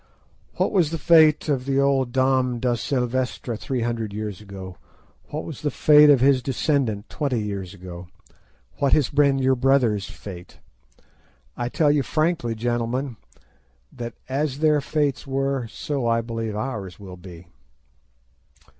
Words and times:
What 0.55 0.71
was 0.71 0.89
the 0.89 0.97
fate 0.97 1.47
of 1.47 1.65
the 1.67 1.79
old 1.79 2.11
Dom 2.11 2.57
da 2.59 2.73
Silvestra 2.73 3.55
three 3.55 3.81
hundred 3.81 4.13
years 4.13 4.41
ago? 4.41 4.77
What 5.27 5.45
was 5.45 5.61
the 5.61 5.69
fate 5.69 6.09
of 6.09 6.21
his 6.21 6.41
descendant 6.41 7.07
twenty 7.07 7.39
years 7.39 7.75
ago? 7.75 8.07
What 8.79 8.93
has 8.93 9.09
been 9.11 9.37
your 9.37 9.53
brother's 9.53 10.09
fate? 10.09 10.57
I 11.55 11.69
tell 11.69 11.91
you 11.91 12.01
frankly, 12.01 12.55
gentlemen, 12.55 13.17
that 13.91 14.15
as 14.27 14.57
their 14.57 14.81
fates 14.81 15.27
were 15.27 15.67
so 15.67 16.07
I 16.07 16.21
believe 16.21 16.55
ours 16.55 16.99
will 16.99 17.15
be." 17.17 17.45